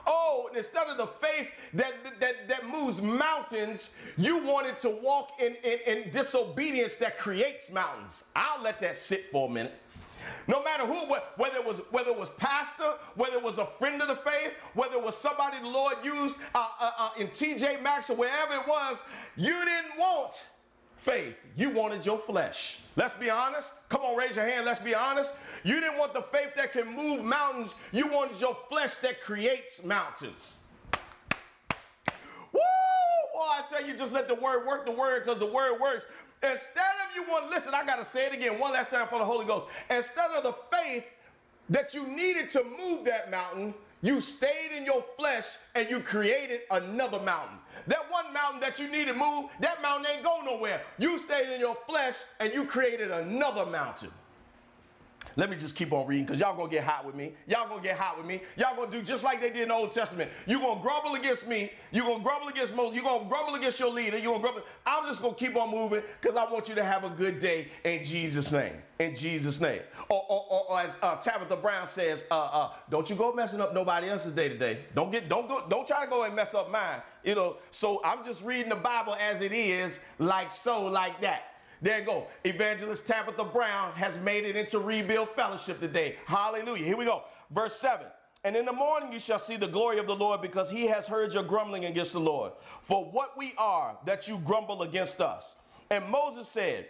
Oh, 0.07 0.51
instead 0.57 0.89
of 0.89 0.97
the 0.97 1.07
faith 1.07 1.49
that, 1.75 1.95
that, 2.19 2.49
that 2.49 2.67
moves 2.67 3.01
mountains, 3.01 3.97
you 4.17 4.45
wanted 4.45 4.79
to 4.81 4.91
walk 4.91 5.41
in, 5.41 5.55
in, 5.63 5.79
in 5.87 6.11
disobedience 6.11 6.97
that 6.97 7.19
creates 7.19 7.71
mountains. 7.71 8.25
I'll 8.35 8.63
let 8.63 8.81
that 8.81 8.97
sit 8.97 9.27
for 9.31 9.49
a 9.49 9.53
minute. 9.53 9.79
No 10.47 10.63
matter 10.63 10.85
who, 10.85 11.15
whether 11.37 11.57
it 11.57 11.65
was 11.65 11.79
whether 11.91 12.11
it 12.11 12.19
was 12.19 12.31
pastor, 12.31 12.93
whether 13.15 13.37
it 13.37 13.43
was 13.43 13.59
a 13.59 13.67
friend 13.67 14.01
of 14.03 14.09
the 14.09 14.17
faith, 14.17 14.55
whether 14.75 14.97
it 14.97 15.03
was 15.03 15.17
somebody 15.17 15.59
the 15.61 15.69
Lord 15.69 15.95
used 16.03 16.37
uh, 16.55 16.67
uh, 16.81 16.91
uh, 16.99 17.11
in 17.19 17.29
TJ 17.29 17.83
Maxx 17.83 18.11
or 18.11 18.17
wherever 18.17 18.55
it 18.55 18.67
was, 18.67 19.03
you 19.37 19.53
didn't 19.53 19.99
want 19.99 20.45
faith. 20.97 21.35
You 21.57 21.71
wanted 21.71 22.07
your 22.07 22.19
flesh. 22.19 22.79
Let's 22.97 23.15
be 23.15 23.29
honest. 23.29 23.73
Come 23.89 24.03
on, 24.03 24.17
raise 24.17 24.37
your 24.37 24.47
hand. 24.47 24.65
Let's 24.65 24.79
be 24.79 24.95
honest. 24.95 25.35
You 25.65 25.81
didn't 25.81 25.99
want 25.99 26.15
the 26.15 26.23
faith 26.23 26.55
that 26.57 26.73
can 26.73 26.95
move 26.95 27.25
mountains. 27.25 27.75
You 27.91 28.07
wanted 28.07 28.41
your 28.41 28.57
flesh 28.69 28.97
that 28.97 29.21
creates 29.21 29.83
mountains. 29.83 30.59
Woo! 32.53 32.61
Well, 33.35 33.49
I 33.49 33.63
tell 33.69 33.85
you, 33.87 33.97
just 33.97 34.13
let 34.13 34.29
the 34.29 34.37
word 34.37 34.67
work 34.67 34.87
the 34.87 34.93
word 34.93 35.25
because 35.25 35.39
the 35.39 35.47
word 35.47 35.81
works. 35.81 36.07
Instead 36.43 36.95
of 37.09 37.15
you 37.15 37.23
want, 37.31 37.51
listen, 37.51 37.73
I 37.75 37.85
got 37.85 37.99
to 37.99 38.05
say 38.05 38.27
it 38.27 38.35
again 38.35 38.59
one 38.59 38.73
last 38.73 38.91
time 38.91 39.07
for 39.07 39.19
the 39.19 39.25
Holy 39.25 39.47
Ghost. 39.47 39.67
Instead 39.91 40.31
of 40.33 40.43
the 40.43 40.55
faith 40.77 41.05
that 41.71 41.95
you 41.95 42.05
needed 42.07 42.51
to 42.51 42.65
move 42.65 43.05
that 43.05 43.31
mountain, 43.31 43.75
you 44.03 44.21
stayed 44.21 44.73
in 44.77 44.85
your 44.85 45.05
flesh 45.17 45.57
and 45.77 45.89
you 45.89 46.01
created 46.01 46.63
another 46.73 47.21
mountain. 47.21 47.59
That 47.87 48.11
one 48.11 48.33
mountain 48.33 48.61
that 48.61 48.81
you 48.81 48.89
needed 48.89 49.13
to 49.13 49.15
move, 49.15 49.51
that 49.61 49.81
mountain 49.81 50.07
ain't 50.13 50.25
go 50.25 50.41
nowhere. 50.45 50.83
You 50.99 51.19
stayed 51.19 51.53
in 51.53 51.61
your 51.61 51.77
flesh 51.89 52.17
and 52.41 52.53
you 52.53 52.65
created 52.65 53.13
another 53.13 53.65
mountain. 53.67 54.11
Let 55.37 55.51
me 55.51 55.57
just 55.57 55.75
keep 55.77 55.93
on 55.93 56.07
reading 56.07 56.25
because 56.27 56.41
y'all 56.41 56.57
gonna 56.57 56.71
get 56.71 56.85
hot 56.85 57.07
with 57.07 57.15
me. 57.15 57.33
Y'all 57.47 57.69
gonna 57.69 57.83
get 57.83 57.97
hot 57.97 58.19
with 58.19 58.27
me. 58.27 58.43
Y'all 58.57 58.77
gonna 58.77 58.91
do 58.91 59.03
just 59.03 59.25
like 59.25 59.41
they 59.41 59.51
did 59.51 59.63
in 59.63 59.69
the 59.69 59.75
Old 59.75 59.93
Testament. 59.93 60.31
you 60.47 60.59
gonna 60.59 60.81
grumble 60.81 61.15
against 61.15 61.49
me. 61.49 61.71
you 61.91 62.03
gonna 62.03 62.23
grumble 62.23 62.49
against 62.49 62.75
Moses. 62.75 62.97
you 62.97 63.03
gonna 63.03 63.29
grumble 63.29 63.55
against 63.55 63.81
your 63.81 63.91
leader. 63.91 64.19
you 64.19 64.29
gonna 64.29 64.41
grumble. 64.41 64.63
I'm 64.85 65.07
just 65.07 65.23
gonna 65.23 65.35
keep 65.35 65.57
on 65.57 65.71
moving 65.71 66.03
because 66.21 66.37
I 66.37 66.51
want 66.51 66.69
you 66.69 66.75
to 66.75 66.85
have 66.85 67.05
a 67.05 67.11
good 67.11 67.39
day 67.39 67.69
in 67.85 68.05
Jesus' 68.05 68.53
name. 68.53 68.75
In 68.99 69.15
Jesus' 69.15 69.61
name. 69.61 69.81
Or, 70.09 70.25
or, 70.29 70.47
or, 70.51 70.71
or 70.71 70.81
as 70.81 70.97
uh, 71.03 71.17
Tabitha 71.17 71.57
Brown 71.57 71.87
says, 71.87 72.27
uh, 72.31 72.41
uh, 72.41 72.71
don't 72.91 73.09
you 73.09 73.17
go 73.17 73.33
messing 73.33 73.61
up 73.61 73.75
nobody 73.75 74.09
else's 74.09 74.33
day 74.33 74.49
today. 74.49 74.81
Don't 74.95 75.11
get, 75.11 75.29
don't 75.29 75.49
go, 75.49 75.67
don't 75.69 75.87
try 75.87 76.05
to 76.05 76.11
go 76.11 76.25
and 76.25 76.37
mess 76.37 76.55
up 76.55 76.71
mine. 76.71 77.01
You 77.25 77.35
know, 77.35 77.57
so 77.71 78.01
I'm 78.05 78.25
just 78.25 78.43
reading 78.45 78.69
the 78.69 78.77
Bible 78.77 79.15
as 79.15 79.41
it 79.41 79.53
is, 79.53 80.05
like 80.19 80.51
so, 80.51 80.87
like 80.87 81.21
that. 81.21 81.52
There 81.83 81.99
you 81.99 82.05
go. 82.05 82.29
Evangelist 82.45 83.09
Tabitha 83.09 83.45
Brown 83.45 83.93
has 83.95 84.17
made 84.19 84.45
it 84.45 84.57
into 84.57 84.79
Rebuild 84.79 85.29
Fellowship 85.31 85.81
today. 85.81 86.15
Hallelujah. 86.27 86.85
Here 86.85 86.97
we 86.97 87.05
go. 87.05 87.25
Verse 87.51 87.75
7. 87.75 88.07
And 88.45 88.57
in 88.57 88.65
the 88.65 88.73
morning 88.73 89.13
you 89.13 89.19
shall 89.19 89.41
see 89.41 89.57
the 89.57 89.67
glory 89.67 89.99
of 89.99 90.07
the 90.07 90.15
Lord 90.15 90.41
because 90.41 90.71
he 90.71 90.87
has 90.87 91.09
heard 91.09 91.35
your 91.35 91.43
grumbling 91.43 91.87
against 91.87 92.13
the 92.13 92.21
Lord. 92.21 92.53
For 92.81 93.05
what 93.05 93.37
we 93.37 93.55
are 93.59 93.97
that 94.07 94.29
you 94.29 94.39
grumble 94.45 94.83
against 94.83 95.21
us. 95.21 95.57
And 95.91 96.09
Moses 96.09 96.47
said, 96.49 96.87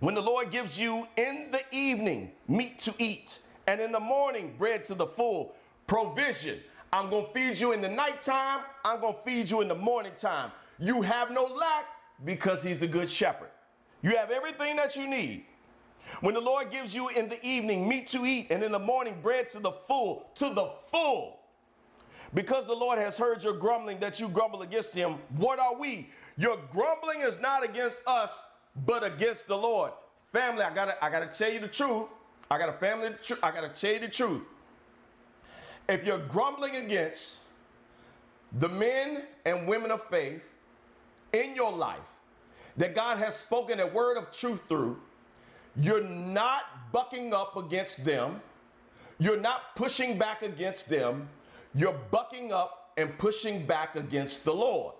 When 0.00 0.14
the 0.14 0.20
Lord 0.20 0.50
gives 0.50 0.78
you 0.78 1.08
in 1.16 1.48
the 1.50 1.62
evening 1.72 2.32
meat 2.46 2.78
to 2.80 2.94
eat, 2.98 3.38
and 3.66 3.80
in 3.80 3.92
the 3.92 4.00
morning 4.00 4.54
bread 4.58 4.84
to 4.84 4.94
the 4.94 5.06
full, 5.06 5.54
provision. 5.86 6.58
I'm 6.92 7.08
going 7.08 7.26
to 7.26 7.32
feed 7.32 7.58
you 7.58 7.72
in 7.72 7.80
the 7.80 7.88
nighttime. 7.88 8.60
I'm 8.84 9.00
going 9.00 9.14
to 9.14 9.20
feed 9.20 9.48
you 9.48 9.60
in 9.60 9.68
the 9.68 9.74
morning 9.74 10.12
time. 10.16 10.50
You 10.78 11.02
have 11.02 11.30
no 11.30 11.44
lack 11.44 11.86
because 12.24 12.62
he's 12.62 12.78
the 12.78 12.86
good 12.86 13.08
shepherd. 13.08 13.50
You 14.02 14.16
have 14.16 14.30
everything 14.30 14.76
that 14.76 14.96
you 14.96 15.06
need. 15.06 15.44
When 16.20 16.34
the 16.34 16.40
Lord 16.40 16.70
gives 16.70 16.94
you 16.94 17.08
in 17.08 17.28
the 17.28 17.44
evening 17.46 17.88
meat 17.88 18.06
to 18.08 18.24
eat 18.24 18.48
and 18.50 18.62
in 18.62 18.72
the 18.72 18.78
morning 18.78 19.16
bread 19.22 19.48
to 19.50 19.60
the 19.60 19.70
full, 19.70 20.30
to 20.36 20.50
the 20.50 20.70
full. 20.90 21.38
Because 22.34 22.66
the 22.66 22.74
Lord 22.74 22.98
has 22.98 23.18
heard 23.18 23.42
your 23.42 23.52
grumbling 23.52 23.98
that 23.98 24.20
you 24.20 24.28
grumble 24.28 24.62
against 24.62 24.94
him, 24.94 25.16
what 25.36 25.58
are 25.58 25.76
we? 25.76 26.08
Your 26.36 26.58
grumbling 26.72 27.20
is 27.20 27.40
not 27.40 27.64
against 27.64 27.98
us, 28.06 28.46
but 28.86 29.04
against 29.04 29.46
the 29.46 29.56
Lord. 29.56 29.92
Family, 30.32 30.62
I 30.62 30.72
gotta, 30.72 31.04
I 31.04 31.10
gotta 31.10 31.26
tell 31.26 31.52
you 31.52 31.58
the 31.58 31.68
truth. 31.68 32.06
I 32.50 32.58
got 32.58 32.68
a 32.68 32.72
family, 32.72 33.10
I 33.42 33.50
gotta 33.50 33.68
tell 33.68 33.92
you 33.92 34.00
the 34.00 34.08
truth. 34.08 34.42
If 35.88 36.04
you're 36.04 36.18
grumbling 36.18 36.76
against 36.76 37.38
the 38.58 38.68
men 38.68 39.22
and 39.44 39.66
women 39.66 39.90
of 39.90 40.02
faith 40.04 40.42
in 41.32 41.54
your 41.54 41.72
life 41.72 41.98
that 42.76 42.94
God 42.94 43.18
has 43.18 43.36
spoken 43.36 43.80
a 43.80 43.86
word 43.86 44.16
of 44.16 44.30
truth 44.30 44.62
through, 44.68 44.98
you're 45.80 46.02
not 46.02 46.62
bucking 46.92 47.32
up 47.32 47.56
against 47.56 48.04
them. 48.04 48.40
You're 49.18 49.40
not 49.40 49.76
pushing 49.76 50.18
back 50.18 50.42
against 50.42 50.88
them. 50.88 51.28
You're 51.74 51.98
bucking 52.10 52.52
up 52.52 52.92
and 52.96 53.16
pushing 53.18 53.64
back 53.66 53.96
against 53.96 54.44
the 54.44 54.54
Lord. 54.54 54.94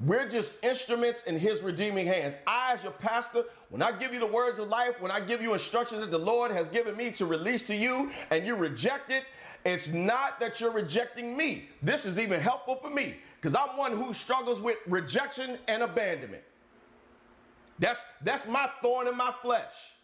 We're 0.00 0.28
just 0.28 0.62
instruments 0.62 1.24
in 1.24 1.38
his 1.38 1.62
redeeming 1.62 2.06
hands. 2.06 2.36
I, 2.46 2.74
as 2.74 2.82
your 2.82 2.92
pastor, 2.92 3.44
when 3.70 3.80
I 3.80 3.92
give 3.92 4.12
you 4.12 4.20
the 4.20 4.26
words 4.26 4.58
of 4.58 4.68
life, 4.68 5.00
when 5.00 5.10
I 5.10 5.20
give 5.20 5.40
you 5.40 5.54
instructions 5.54 6.02
that 6.02 6.10
the 6.10 6.18
Lord 6.18 6.50
has 6.50 6.68
given 6.68 6.96
me 6.96 7.10
to 7.12 7.24
release 7.24 7.62
to 7.64 7.74
you 7.74 8.10
and 8.30 8.46
you 8.46 8.54
reject 8.54 9.10
it, 9.10 9.24
it's 9.64 9.92
not 9.92 10.38
that 10.38 10.60
you're 10.60 10.70
rejecting 10.70 11.36
me. 11.36 11.68
This 11.82 12.04
is 12.04 12.18
even 12.18 12.40
helpful 12.40 12.76
for 12.76 12.90
me 12.90 13.16
because 13.36 13.54
I'm 13.54 13.76
one 13.76 13.92
who 13.92 14.12
struggles 14.12 14.60
with 14.60 14.76
rejection 14.86 15.58
and 15.66 15.82
abandonment. 15.82 16.42
That's 17.78 18.04
that's 18.22 18.46
my 18.46 18.68
thorn 18.82 19.06
in 19.06 19.16
my 19.16 19.32
flesh. 19.42 19.94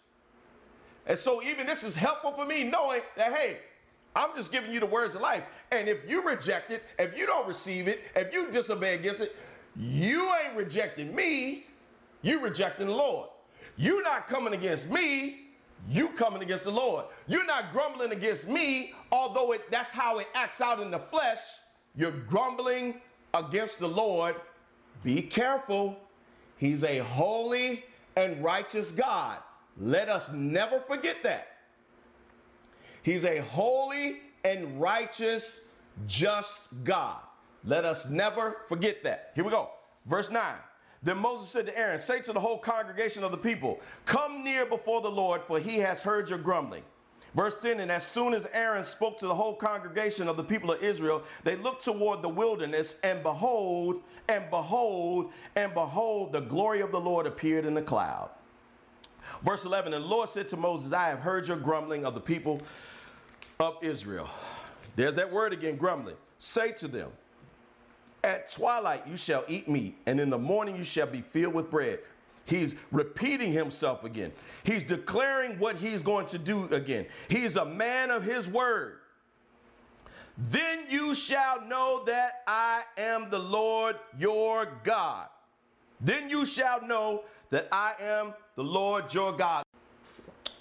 And 1.07 1.19
so 1.19 1.43
even 1.43 1.67
this 1.67 1.83
is 1.83 1.95
helpful 1.95 2.33
for 2.33 2.47
me 2.47 2.65
knowing 2.65 3.01
that 3.17 3.33
hey, 3.33 3.59
I'm 4.15 4.31
just 4.37 4.53
giving 4.53 4.73
you 4.73 4.81
the 4.81 4.87
words 4.87 5.15
of 5.15 5.21
life. 5.21 5.45
And 5.71 5.89
if 5.89 6.09
you 6.09 6.23
reject 6.23 6.71
it, 6.71 6.83
if 6.99 7.17
you 7.17 7.27
don't 7.27 7.49
receive 7.49 7.89
it, 7.89 8.03
if 8.15 8.33
you 8.33 8.51
disobey 8.51 8.95
against 8.95 9.23
it, 9.23 9.35
you 9.77 10.31
ain't 10.45 10.57
rejecting 10.57 11.15
me, 11.15 11.67
you 12.21 12.41
rejecting 12.41 12.87
the 12.87 12.95
Lord. 12.95 13.29
You're 13.77 14.03
not 14.03 14.29
coming 14.29 14.53
against 14.53 14.91
me, 14.91 15.47
you 15.89 16.09
coming 16.09 16.43
against 16.43 16.65
the 16.65 16.71
Lord. 16.71 17.07
You're 17.27 17.47
not 17.47 17.73
grumbling 17.73 18.13
against 18.13 18.49
me, 18.49 18.93
although 19.11 19.53
it, 19.53 19.71
that's 19.71 19.91
how 19.91 20.19
it 20.19 20.29
acts 20.35 20.61
out 20.61 20.81
in 20.81 20.91
the 20.91 20.99
flesh. 20.99 21.41
You're 21.97 22.11
grumbling 22.11 23.01
against 23.35 23.79
the 23.79 23.89
Lord. 23.89 24.37
Be 25.03 25.23
careful. 25.23 25.97
He's 26.63 26.85
a 26.85 26.99
holy 26.99 27.85
and 28.15 28.41
righteous 28.41 28.93
God. 28.93 29.39
Let 29.81 30.09
us 30.09 30.31
never 30.31 30.79
forget 30.79 31.17
that. 31.25 31.57
He's 33.03 33.25
a 33.25 33.39
holy 33.39 34.21
and 34.45 34.81
righteous, 34.81 35.71
just 36.07 36.85
God. 36.85 37.19
Let 37.65 37.85
us 37.85 38.11
never 38.11 38.59
forget 38.69 39.03
that. 39.03 39.33
Here 39.35 39.43
we 39.43 39.51
go. 39.51 39.71
Verse 40.07 40.31
9. 40.31 40.55
Then 41.03 41.19
Moses 41.19 41.49
said 41.49 41.67
to 41.67 41.77
Aaron, 41.77 41.99
Say 41.99 42.21
to 42.21 42.33
the 42.33 42.39
whole 42.39 42.59
congregation 42.59 43.25
of 43.25 43.33
the 43.33 43.39
people, 43.39 43.81
Come 44.05 44.45
near 44.45 44.65
before 44.65 45.01
the 45.01 45.11
Lord, 45.11 45.43
for 45.43 45.59
he 45.59 45.79
has 45.79 46.01
heard 46.01 46.31
your 46.31 46.39
grumbling. 46.39 46.85
Verse 47.35 47.55
10 47.55 47.81
And 47.81 47.91
as 47.91 48.07
soon 48.07 48.35
as 48.35 48.47
Aaron 48.53 48.85
spoke 48.85 49.19
to 49.19 49.27
the 49.27 49.35
whole 49.35 49.55
congregation 49.55 50.29
of 50.29 50.37
the 50.37 50.45
people 50.45 50.71
of 50.73 50.83
Israel, 50.83 51.23
they 51.45 51.57
looked 51.57 51.85
toward 51.85 52.23
the 52.23 52.29
wilderness, 52.29 52.97
and 53.03 53.23
behold, 53.23 54.03
and 54.29 54.49
behold, 54.51 55.33
and 55.57 55.73
behold, 55.75 56.33
the 56.33 56.41
glory 56.41 56.81
of 56.81 56.93
the 56.93 57.01
Lord 57.01 57.27
appeared 57.27 57.65
in 57.65 57.75
the 57.75 57.83
cloud. 57.83 58.31
Verse 59.43 59.65
11 59.65 59.93
And 59.95 60.05
the 60.05 60.09
Lord 60.09 60.29
said 60.29 60.49
to 60.49 60.57
Moses, 60.57 60.93
I 60.93 61.09
have 61.09 61.21
heard 61.21 61.49
your 61.49 61.57
grumbling 61.57 62.05
of 62.05 62.15
the 62.15 62.21
people 62.21 62.61
of 63.61 63.79
Israel. 63.83 64.29
There's 64.97 65.15
that 65.15 65.31
word 65.31 65.53
again, 65.53 65.77
grumbling. 65.77 66.17
Say 66.39 66.73
to 66.73 66.89
them, 66.89 67.11
at 68.25 68.51
twilight 68.51 69.07
you 69.07 69.17
shall 69.17 69.45
eat 69.49 69.69
meat, 69.69 69.97
and 70.07 70.21
in 70.21 70.31
the 70.31 70.39
morning 70.39 70.77
you 70.77 70.85
shall 70.85 71.07
be 71.07 71.23
filled 71.23 71.55
with 71.55 71.71
bread. 71.71 72.01
He's 72.45 72.75
repeating 72.91 73.53
himself 73.53 74.05
again. 74.05 74.33
He's 74.65 74.83
declaring 74.83 75.59
what 75.59 75.77
he's 75.77 76.03
going 76.03 76.27
to 76.27 76.39
do 76.39 76.65
again. 76.67 77.07
He's 77.29 77.57
a 77.57 77.65
man 77.65 78.11
of 78.11 78.25
his 78.25 78.49
word. 78.49 78.99
Then 80.37 80.87
you 80.89 81.15
shall 81.15 81.67
know 81.67 82.03
that 82.07 82.43
I 82.47 82.83
am 82.97 83.31
the 83.31 83.39
Lord 83.39 83.97
your 84.19 84.67
God. 84.83 85.29
Then 86.01 86.29
you 86.29 86.47
shall 86.47 86.85
know 86.87 87.25
that 87.51 87.69
I 87.71 87.95
am 88.01 88.35
the 88.57 88.65
Lord 88.65 89.13
your 89.15 89.33
God. 89.33 89.63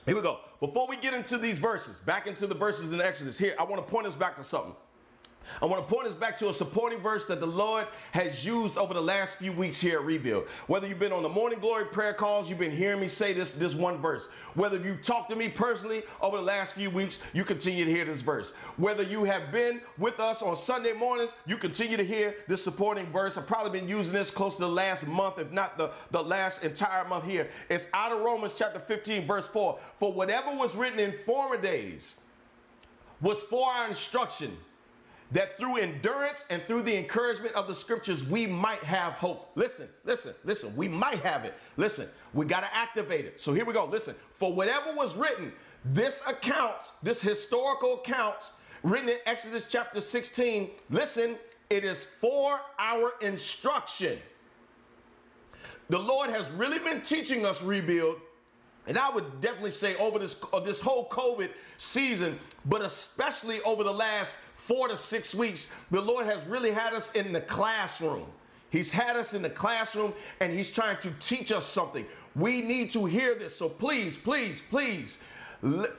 Here 0.05 0.15
we 0.15 0.21
go. 0.21 0.39
Before 0.59 0.87
we 0.87 0.97
get 0.97 1.13
into 1.13 1.37
these 1.37 1.57
verses, 1.57 1.99
back 1.99 2.27
into 2.27 2.47
the 2.47 2.55
verses 2.55 2.91
in 2.91 3.01
Exodus, 3.01 3.37
here, 3.37 3.55
I 3.59 3.63
want 3.63 3.85
to 3.85 3.91
point 3.91 4.05
us 4.05 4.15
back 4.15 4.35
to 4.37 4.43
something. 4.43 4.75
I 5.61 5.65
want 5.65 5.87
to 5.87 5.93
point 5.93 6.07
us 6.07 6.13
back 6.13 6.37
to 6.37 6.49
a 6.49 6.53
supporting 6.53 6.99
verse 6.99 7.25
that 7.25 7.39
the 7.39 7.47
Lord 7.47 7.87
has 8.11 8.45
used 8.45 8.77
over 8.77 8.93
the 8.93 9.01
last 9.01 9.37
few 9.37 9.51
weeks 9.51 9.79
here 9.79 9.99
at 9.99 10.05
Rebuild. 10.05 10.47
Whether 10.67 10.87
you've 10.87 10.99
been 10.99 11.11
on 11.11 11.23
the 11.23 11.29
Morning 11.29 11.59
Glory 11.59 11.85
prayer 11.85 12.13
calls, 12.13 12.49
you've 12.49 12.59
been 12.59 12.75
hearing 12.75 12.99
me 12.99 13.07
say 13.07 13.33
this, 13.33 13.51
this 13.51 13.75
one 13.75 13.97
verse. 13.97 14.27
Whether 14.53 14.77
you 14.77 14.95
talked 14.95 15.29
to 15.29 15.35
me 15.35 15.49
personally 15.49 16.03
over 16.21 16.37
the 16.37 16.43
last 16.43 16.73
few 16.73 16.89
weeks, 16.89 17.21
you 17.33 17.43
continue 17.43 17.85
to 17.85 17.91
hear 17.91 18.05
this 18.05 18.21
verse. 18.21 18.51
Whether 18.77 19.03
you 19.03 19.23
have 19.23 19.51
been 19.51 19.81
with 19.97 20.19
us 20.19 20.41
on 20.41 20.55
Sunday 20.55 20.93
mornings, 20.93 21.33
you 21.45 21.57
continue 21.57 21.97
to 21.97 22.05
hear 22.05 22.35
this 22.47 22.63
supporting 22.63 23.05
verse. 23.07 23.37
I've 23.37 23.47
probably 23.47 23.79
been 23.79 23.89
using 23.89 24.13
this 24.13 24.31
close 24.31 24.55
to 24.55 24.61
the 24.61 24.69
last 24.69 25.07
month, 25.07 25.39
if 25.39 25.51
not 25.51 25.77
the, 25.77 25.91
the 26.11 26.21
last 26.21 26.63
entire 26.63 27.07
month 27.07 27.25
here. 27.25 27.49
It's 27.69 27.87
out 27.93 28.11
of 28.11 28.21
Romans 28.21 28.53
chapter 28.57 28.79
15, 28.79 29.27
verse 29.27 29.47
4. 29.47 29.79
For 29.99 30.13
whatever 30.13 30.55
was 30.55 30.75
written 30.75 30.99
in 30.99 31.13
former 31.13 31.57
days 31.57 32.21
was 33.21 33.41
for 33.41 33.69
our 33.69 33.87
instruction 33.87 34.57
that 35.31 35.57
through 35.57 35.77
endurance 35.77 36.45
and 36.49 36.61
through 36.63 36.81
the 36.81 36.95
encouragement 36.95 37.55
of 37.55 37.67
the 37.67 37.75
scriptures, 37.75 38.27
we 38.27 38.45
might 38.45 38.83
have 38.83 39.13
hope. 39.13 39.51
Listen, 39.55 39.87
listen, 40.03 40.33
listen, 40.43 40.75
we 40.75 40.87
might 40.87 41.19
have 41.19 41.45
it. 41.45 41.53
Listen, 41.77 42.07
we 42.33 42.45
got 42.45 42.61
to 42.61 42.75
activate 42.75 43.25
it. 43.25 43.39
So 43.39 43.53
here 43.53 43.65
we 43.65 43.73
go. 43.73 43.85
Listen, 43.85 44.15
for 44.33 44.53
whatever 44.53 44.93
was 44.93 45.15
written, 45.15 45.53
this 45.85 46.21
account, 46.27 46.91
this 47.01 47.21
historical 47.21 47.95
account 47.95 48.51
written 48.83 49.09
in 49.09 49.17
Exodus 49.25 49.67
chapter 49.69 50.01
16, 50.01 50.69
listen, 50.89 51.37
it 51.69 51.85
is 51.85 52.05
for 52.05 52.59
our 52.77 53.13
instruction. 53.21 54.19
The 55.89 55.99
Lord 55.99 56.29
has 56.29 56.49
really 56.51 56.79
been 56.79 57.01
teaching 57.01 57.45
us 57.45 57.61
rebuild 57.61 58.17
and 58.87 58.97
I 58.97 59.09
would 59.09 59.41
definitely 59.41 59.71
say 59.71 59.95
over 59.97 60.17
this 60.17 60.43
uh, 60.51 60.59
this 60.59 60.81
whole 60.81 61.07
COVID 61.09 61.49
season, 61.77 62.39
but 62.65 62.81
especially 62.81 63.61
over 63.61 63.83
the 63.83 63.93
last 63.93 64.39
four 64.39 64.87
to 64.87 64.97
six 64.97 65.35
weeks, 65.35 65.71
the 65.91 66.01
Lord 66.01 66.25
has 66.25 66.43
really 66.45 66.71
had 66.71 66.93
us 66.93 67.11
in 67.13 67.31
the 67.31 67.41
classroom. 67.41 68.25
He's 68.69 68.89
had 68.89 69.17
us 69.17 69.33
in 69.33 69.41
the 69.41 69.49
classroom 69.49 70.13
and 70.39 70.51
He's 70.51 70.71
trying 70.71 70.97
to 71.01 71.11
teach 71.19 71.51
us 71.51 71.65
something. 71.65 72.05
We 72.35 72.61
need 72.61 72.89
to 72.91 73.05
hear 73.05 73.35
this. 73.35 73.55
So 73.55 73.69
please, 73.69 74.17
please, 74.17 74.61
please, 74.61 75.23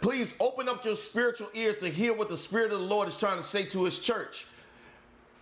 please 0.01 0.35
open 0.41 0.69
up 0.69 0.85
your 0.85 0.97
spiritual 0.97 1.49
ears 1.55 1.77
to 1.79 1.89
hear 1.89 2.15
what 2.15 2.31
the 2.31 2.37
Spirit 2.37 2.73
of 2.73 2.81
the 2.81 2.87
Lord 2.87 3.09
is 3.09 3.19
trying 3.19 3.37
to 3.37 3.43
say 3.43 3.65
to 3.67 3.85
His 3.85 3.99
church. 3.99 4.47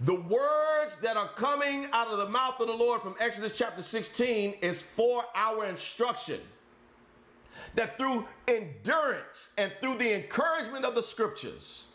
The 0.00 0.14
words 0.14 0.96
that 1.02 1.16
are 1.16 1.28
coming 1.28 1.86
out 1.92 2.08
of 2.08 2.18
the 2.18 2.28
mouth 2.28 2.58
of 2.58 2.66
the 2.66 2.74
Lord 2.74 3.02
from 3.02 3.14
Exodus 3.20 3.56
chapter 3.56 3.82
16 3.82 4.54
is 4.62 4.82
for 4.82 5.24
our 5.34 5.66
instruction. 5.66 6.40
That 7.74 7.96
through 7.96 8.26
endurance 8.48 9.52
and 9.58 9.72
through 9.80 9.96
the 9.96 10.14
encouragement 10.14 10.84
of 10.84 10.94
the 10.94 11.02
scriptures, 11.02 11.86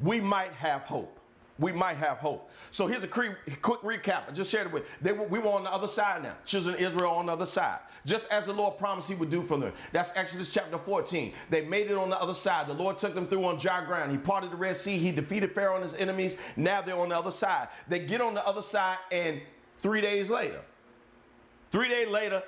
we 0.00 0.20
might 0.20 0.52
have 0.52 0.82
hope. 0.82 1.18
We 1.58 1.70
might 1.70 1.96
have 1.98 2.18
hope. 2.18 2.50
So 2.72 2.88
here's 2.88 3.04
a 3.04 3.08
quick 3.08 3.36
recap. 3.46 4.28
I 4.28 4.32
just 4.32 4.50
shared 4.50 4.66
it 4.66 4.72
with 4.72 4.86
they 5.00 5.12
were, 5.12 5.24
we 5.24 5.38
were 5.38 5.50
on 5.50 5.62
the 5.62 5.72
other 5.72 5.86
side 5.86 6.24
now. 6.24 6.34
Children 6.44 6.74
of 6.74 6.80
Israel 6.80 7.12
on 7.12 7.26
the 7.26 7.32
other 7.32 7.46
side. 7.46 7.78
Just 8.04 8.26
as 8.32 8.44
the 8.44 8.52
Lord 8.52 8.76
promised 8.76 9.08
he 9.08 9.14
would 9.14 9.30
do 9.30 9.40
for 9.40 9.56
them. 9.56 9.72
That's 9.92 10.16
Exodus 10.16 10.52
chapter 10.52 10.78
14. 10.78 11.32
They 11.50 11.64
made 11.64 11.92
it 11.92 11.96
on 11.96 12.10
the 12.10 12.20
other 12.20 12.34
side. 12.34 12.66
The 12.66 12.74
Lord 12.74 12.98
took 12.98 13.14
them 13.14 13.28
through 13.28 13.44
on 13.44 13.58
dry 13.58 13.84
ground. 13.84 14.10
He 14.10 14.18
parted 14.18 14.50
the 14.50 14.56
Red 14.56 14.76
Sea. 14.76 14.98
He 14.98 15.12
defeated 15.12 15.54
Pharaoh 15.54 15.76
and 15.76 15.84
his 15.84 15.94
enemies. 15.94 16.36
Now 16.56 16.82
they're 16.82 16.98
on 16.98 17.10
the 17.10 17.16
other 17.16 17.30
side. 17.30 17.68
They 17.86 18.00
get 18.00 18.20
on 18.20 18.34
the 18.34 18.44
other 18.44 18.62
side 18.62 18.98
and 19.12 19.40
three 19.80 20.00
days 20.00 20.30
later, 20.30 20.60
three 21.70 21.88
days 21.88 22.08
later, 22.08 22.42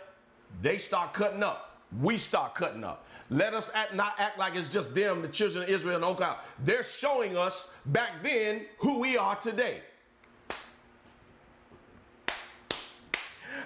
They 0.63 0.79
start 0.79 1.13
cutting 1.13 1.43
up. 1.43 1.76
We 2.01 2.19
start 2.19 2.55
cutting 2.55 2.85
up. 2.85 3.07
Let 3.31 3.55
us 3.55 3.71
act, 3.75 3.95
not 3.95 4.15
act 4.19 4.39
like 4.39 4.55
it's 4.55 4.69
just 4.69 4.95
them, 4.95 5.23
the 5.23 5.29
children 5.29 5.65
of 5.65 5.71
Israel 5.71 5.97
and 5.97 6.05
Oka. 6.05 6.37
They're 6.63 6.85
showing 6.85 7.37
us 7.37 7.75
back 7.87 8.23
then 8.23 8.67
who 8.79 8.99
we 8.99 9.17
are 9.17 9.37
today. 9.37 9.81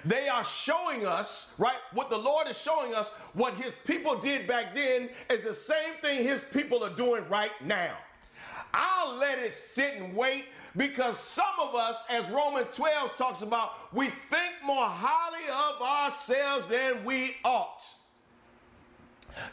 They 0.03 0.29
are 0.29 0.43
showing 0.43 1.05
us, 1.05 1.53
right? 1.59 1.75
What 1.93 2.09
the 2.09 2.17
Lord 2.17 2.47
is 2.47 2.57
showing 2.57 2.95
us, 2.95 3.09
what 3.33 3.53
his 3.53 3.75
people 3.85 4.17
did 4.17 4.47
back 4.47 4.73
then 4.73 5.09
is 5.29 5.43
the 5.43 5.53
same 5.53 5.93
thing 6.01 6.23
his 6.23 6.43
people 6.43 6.83
are 6.83 6.95
doing 6.95 7.23
right 7.29 7.51
now. 7.63 7.95
I'll 8.73 9.15
let 9.15 9.37
it 9.37 9.53
sit 9.53 9.95
and 9.97 10.15
wait 10.15 10.45
because 10.75 11.19
some 11.19 11.45
of 11.59 11.75
us, 11.75 12.03
as 12.09 12.27
Romans 12.29 12.75
12 12.75 13.15
talks 13.15 13.41
about, 13.41 13.93
we 13.93 14.07
think 14.07 14.53
more 14.65 14.85
highly 14.85 15.45
of 15.49 15.81
ourselves 15.81 16.65
than 16.67 17.03
we 17.03 17.35
ought. 17.43 17.83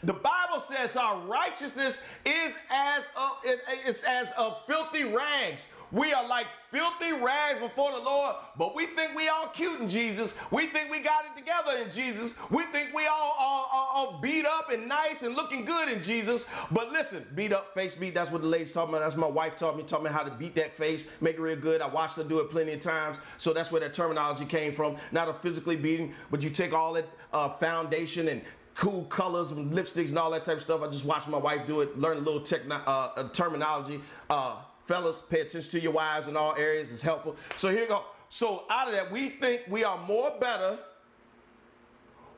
The 0.03 0.13
Bible 0.13 0.61
says 0.61 0.97
our 0.97 1.19
righteousness 1.21 2.03
is 2.25 2.57
as 2.71 3.05
of, 3.17 3.33
it's 3.45 4.03
as 4.05 4.33
of 4.33 4.61
filthy 4.67 5.05
rags. 5.05 5.69
We 5.91 6.13
are 6.13 6.27
like 6.27 6.47
filthy 6.71 7.13
rags 7.13 7.61
before 7.61 7.93
the 7.93 8.03
Lord, 8.03 8.37
but 8.59 8.75
we 8.75 8.85
think 8.85 9.15
we 9.15 9.29
all 9.29 9.47
cute 9.47 9.81
in 9.81 9.89
Jesus. 9.89 10.35
We 10.51 10.67
think 10.67 10.91
we 10.91 11.01
got 11.01 11.25
it 11.25 11.37
together 11.37 11.83
in 11.83 11.91
Jesus. 11.91 12.37
We 12.51 12.65
think 12.65 12.93
we 12.95 13.07
all 13.07 13.35
are, 13.39 13.67
all 13.73 14.19
beat 14.21 14.45
up 14.45 14.71
and 14.71 14.87
nice 14.87 15.23
and 15.23 15.35
looking 15.35 15.65
good 15.65 15.89
in 15.89 16.03
Jesus. 16.03 16.45
But 16.71 16.93
listen, 16.93 17.27
beat 17.35 17.55
up, 17.55 17.73
face 17.73 17.95
beat, 17.95 18.13
that's 18.13 18.31
what 18.31 18.43
the 18.43 18.49
ladies 18.49 18.73
taught 18.73 18.93
me. 18.93 18.99
That's 18.99 19.17
my 19.17 19.27
wife 19.27 19.57
taught 19.57 19.79
me, 19.79 19.83
taught 19.83 20.03
me 20.03 20.11
how 20.11 20.23
to 20.23 20.31
beat 20.31 20.55
that 20.57 20.75
face, 20.75 21.09
make 21.23 21.37
it 21.37 21.41
real 21.41 21.57
good. 21.57 21.81
I 21.81 21.89
watched 21.89 22.17
her 22.17 22.25
do 22.25 22.39
it 22.41 22.51
plenty 22.51 22.75
of 22.75 22.81
times. 22.81 23.19
So 23.39 23.55
that's 23.55 23.73
where 23.73 23.81
that 23.81 23.95
terminology 23.95 24.45
came 24.45 24.73
from. 24.73 24.97
Not 25.11 25.29
a 25.29 25.33
physically 25.33 25.77
beating, 25.77 26.13
but 26.31 26.43
you 26.43 26.51
take 26.51 26.75
all 26.75 26.93
that 26.95 27.09
uh, 27.33 27.49
foundation 27.55 28.29
and 28.29 28.43
cool 28.79 29.03
colors 29.07 29.51
and 29.51 29.73
lipsticks 29.73 30.11
and 30.11 30.19
all 30.19 30.31
that 30.31 30.45
type 30.45 30.57
of 30.57 30.63
stuff. 30.63 30.83
I 30.83 30.87
just 30.87 31.05
watched 31.05 31.27
my 31.27 31.37
wife 31.37 31.67
do 31.67 31.81
it, 31.81 31.99
learn 31.99 32.17
a 32.17 32.21
little 32.21 32.41
techno- 32.41 32.81
uh, 32.87 33.11
uh 33.17 33.29
terminology. 33.31 34.01
Uh, 34.31 34.59
fellas, 34.85 35.19
pay 35.19 35.41
attention 35.41 35.69
to 35.73 35.81
your 35.81 35.91
wives 35.91 36.29
in 36.29 36.37
all 36.37 36.55
areas. 36.55 36.93
It's 36.93 37.03
helpful. 37.03 37.37
So 37.57 37.71
here 37.71 37.83
you 37.83 37.89
go. 37.89 38.05
So 38.29 38.65
out 38.71 38.87
of 38.87 38.95
that, 38.95 39.11
we 39.11 39.31
think 39.31 39.63
we 39.69 39.83
are 39.83 39.99
more 40.07 40.33
better, 40.41 40.79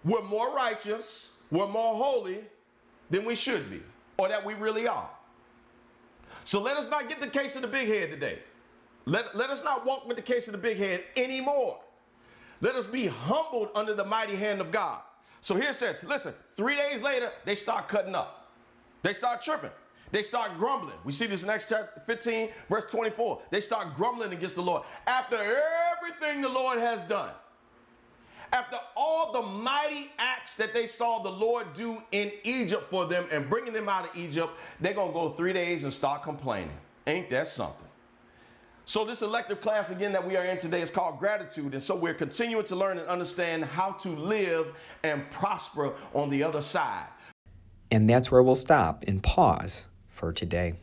we're 0.02 0.22
more 0.22 0.54
righteous, 0.54 1.34
we're 1.50 1.68
more 1.68 1.94
holy 1.94 2.38
than 3.10 3.26
we 3.26 3.34
should 3.34 3.68
be, 3.68 3.82
or 4.16 4.28
that 4.28 4.42
we 4.42 4.54
really 4.54 4.88
are. 4.88 5.10
So 6.44 6.62
let 6.62 6.78
us 6.78 6.88
not 6.88 7.10
get 7.10 7.20
the 7.20 7.28
case 7.28 7.54
of 7.54 7.62
the 7.62 7.68
big 7.68 7.86
head 7.86 8.10
today. 8.10 8.38
Let, 9.04 9.36
let 9.36 9.50
us 9.50 9.62
not 9.62 9.84
walk 9.84 10.08
with 10.08 10.16
the 10.16 10.22
case 10.22 10.48
of 10.48 10.52
the 10.52 10.58
big 10.58 10.78
head 10.78 11.04
anymore. 11.18 11.80
Let 12.62 12.76
us 12.76 12.86
be 12.86 13.08
humbled 13.08 13.68
under 13.74 13.92
the 13.92 14.04
mighty 14.04 14.36
hand 14.36 14.62
of 14.62 14.70
God. 14.70 15.00
So 15.40 15.54
here 15.54 15.70
it 15.70 15.74
says, 15.74 16.04
listen, 16.04 16.34
three 16.56 16.76
days 16.76 17.02
later, 17.02 17.30
they 17.44 17.54
start 17.54 17.88
cutting 17.88 18.14
up. 18.14 18.50
They 19.02 19.12
start 19.12 19.40
tripping. 19.40 19.70
They 20.12 20.22
start 20.22 20.52
grumbling. 20.58 20.96
We 21.04 21.12
see 21.12 21.26
this 21.26 21.44
next 21.44 21.68
chapter 21.68 22.00
15, 22.06 22.50
verse 22.68 22.84
24. 22.90 23.42
They 23.50 23.60
start 23.60 23.94
grumbling 23.94 24.32
against 24.32 24.56
the 24.56 24.62
Lord. 24.62 24.82
After 25.06 25.36
everything 25.36 26.42
the 26.42 26.48
Lord 26.48 26.78
has 26.78 27.00
done, 27.02 27.30
after 28.52 28.76
all 28.96 29.32
the 29.32 29.42
mighty 29.42 30.10
acts 30.18 30.54
that 30.56 30.74
they 30.74 30.86
saw 30.86 31.22
the 31.22 31.30
Lord 31.30 31.72
do 31.74 32.02
in 32.10 32.32
Egypt 32.42 32.90
for 32.90 33.06
them 33.06 33.26
and 33.30 33.48
bringing 33.48 33.72
them 33.72 33.88
out 33.88 34.10
of 34.10 34.16
Egypt, 34.16 34.52
they're 34.80 34.94
going 34.94 35.08
to 35.08 35.14
go 35.14 35.30
three 35.30 35.52
days 35.52 35.84
and 35.84 35.92
start 35.92 36.24
complaining. 36.24 36.76
Ain't 37.06 37.30
that 37.30 37.46
something? 37.46 37.86
So, 38.90 39.04
this 39.04 39.22
elective 39.22 39.60
class 39.60 39.90
again 39.90 40.10
that 40.10 40.26
we 40.26 40.36
are 40.36 40.44
in 40.44 40.58
today 40.58 40.82
is 40.82 40.90
called 40.90 41.20
gratitude. 41.20 41.74
And 41.74 41.82
so, 41.82 41.94
we're 41.94 42.12
continuing 42.12 42.64
to 42.64 42.74
learn 42.74 42.98
and 42.98 43.06
understand 43.06 43.64
how 43.64 43.92
to 43.92 44.08
live 44.08 44.74
and 45.04 45.30
prosper 45.30 45.92
on 46.12 46.28
the 46.28 46.42
other 46.42 46.60
side. 46.60 47.06
And 47.92 48.10
that's 48.10 48.32
where 48.32 48.42
we'll 48.42 48.56
stop 48.56 49.04
and 49.06 49.22
pause 49.22 49.86
for 50.08 50.32
today. 50.32 50.74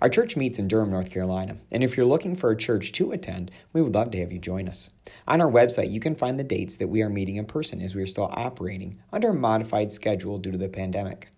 Our 0.00 0.08
church 0.08 0.36
meets 0.36 0.58
in 0.58 0.68
Durham, 0.68 0.90
North 0.90 1.10
Carolina, 1.10 1.56
and 1.70 1.82
if 1.82 1.96
you're 1.96 2.06
looking 2.06 2.36
for 2.36 2.50
a 2.50 2.56
church 2.56 2.92
to 2.92 3.12
attend, 3.12 3.50
we 3.72 3.82
would 3.82 3.94
love 3.94 4.10
to 4.12 4.20
have 4.20 4.32
you 4.32 4.38
join 4.38 4.68
us. 4.68 4.90
On 5.26 5.40
our 5.40 5.50
website, 5.50 5.90
you 5.90 6.00
can 6.00 6.14
find 6.14 6.38
the 6.38 6.44
dates 6.44 6.76
that 6.76 6.88
we 6.88 7.02
are 7.02 7.08
meeting 7.08 7.36
in 7.36 7.46
person 7.46 7.80
as 7.80 7.94
we 7.94 8.02
are 8.02 8.06
still 8.06 8.30
operating 8.32 8.96
under 9.12 9.30
a 9.30 9.34
modified 9.34 9.92
schedule 9.92 10.38
due 10.38 10.52
to 10.52 10.58
the 10.58 10.68
pandemic. 10.68 11.28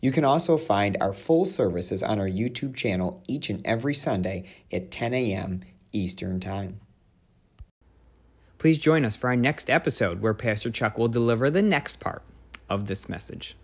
You 0.00 0.12
can 0.12 0.24
also 0.24 0.56
find 0.56 0.96
our 1.00 1.12
full 1.12 1.44
services 1.44 2.02
on 2.02 2.18
our 2.18 2.28
YouTube 2.28 2.74
channel 2.74 3.22
each 3.28 3.50
and 3.50 3.64
every 3.64 3.94
Sunday 3.94 4.44
at 4.72 4.90
10 4.90 5.14
a.m. 5.14 5.60
Eastern 5.92 6.40
Time. 6.40 6.80
Please 8.58 8.78
join 8.78 9.04
us 9.04 9.16
for 9.16 9.28
our 9.28 9.36
next 9.36 9.70
episode 9.70 10.20
where 10.20 10.34
Pastor 10.34 10.70
Chuck 10.70 10.98
will 10.98 11.08
deliver 11.08 11.48
the 11.48 11.62
next 11.62 11.98
part 11.98 12.22
of 12.68 12.86
this 12.86 13.08
message. 13.08 13.56